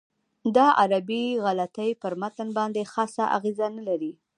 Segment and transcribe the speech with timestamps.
[0.55, 4.13] دا عربي غلطۍ پر متن باندې خاصه اغېزه نه لري.